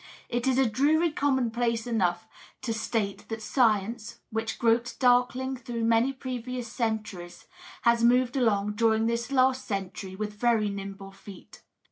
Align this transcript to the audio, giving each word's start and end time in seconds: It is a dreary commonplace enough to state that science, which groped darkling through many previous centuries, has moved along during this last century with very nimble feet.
It 0.29 0.47
is 0.47 0.57
a 0.57 0.67
dreary 0.67 1.11
commonplace 1.11 1.85
enough 1.85 2.25
to 2.63 2.73
state 2.73 3.29
that 3.29 3.39
science, 3.39 4.17
which 4.31 4.57
groped 4.57 4.99
darkling 4.99 5.55
through 5.55 5.83
many 5.83 6.11
previous 6.11 6.67
centuries, 6.67 7.45
has 7.83 8.03
moved 8.03 8.35
along 8.35 8.71
during 8.71 9.05
this 9.05 9.31
last 9.31 9.67
century 9.67 10.15
with 10.15 10.33
very 10.33 10.69
nimble 10.71 11.11
feet. 11.11 11.61